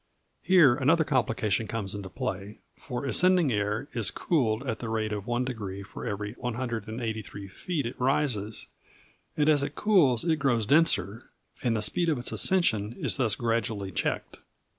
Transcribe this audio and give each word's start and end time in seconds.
Here 0.41 0.73
another 0.73 1.03
complication 1.03 1.67
comes 1.67 1.93
into 1.93 2.09
play, 2.09 2.57
for 2.75 3.05
ascending 3.05 3.51
air 3.53 3.87
is 3.93 4.09
cooled 4.09 4.65
at 4.67 4.79
the 4.79 4.89
rate 4.89 5.13
of 5.13 5.27
one 5.27 5.45
degree 5.45 5.83
for 5.83 6.07
every 6.07 6.33
183 6.39 7.47
feet 7.47 7.85
it 7.85 8.01
rises; 8.01 8.65
and 9.37 9.47
as 9.47 9.61
it 9.61 9.75
cools 9.75 10.23
it 10.25 10.37
grows 10.37 10.65
denser, 10.65 11.29
and 11.61 11.77
the 11.77 11.83
speed 11.83 12.09
of 12.09 12.17
its 12.17 12.31
ascension 12.31 12.93
is 12.99 13.17
thus 13.17 13.35
gradually 13.35 13.91
checked. 13.91 14.37